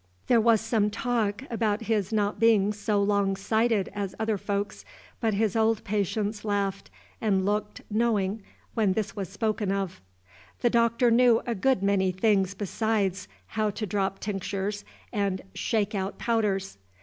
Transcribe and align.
There 0.25 0.41
was 0.41 0.61
some 0.61 0.89
talk 0.89 1.43
about 1.51 1.81
his 1.83 2.11
not 2.11 2.39
being 2.39 2.73
so 2.73 2.99
long 3.03 3.35
sighted 3.35 3.91
as 3.93 4.15
other 4.19 4.35
folks, 4.39 4.83
but 5.19 5.35
his 5.35 5.55
old 5.55 5.83
patients 5.83 6.43
laughed 6.43 6.89
and 7.21 7.45
looked 7.45 7.81
knowing 7.87 8.41
when 8.73 8.93
this 8.93 9.15
was 9.15 9.29
spoken 9.29 9.71
of. 9.71 10.01
The 10.61 10.71
Doctor 10.71 11.11
knew 11.11 11.43
a 11.45 11.53
good 11.53 11.83
many 11.83 12.11
things 12.11 12.55
besides 12.55 13.27
how 13.45 13.69
to 13.69 13.85
drop 13.85 14.17
tinctures 14.19 14.83
and 15.13 15.43
shake 15.53 15.93
out 15.93 16.17
powders. 16.17 16.79